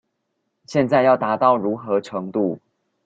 [0.65, 2.57] 現在要達到如何程度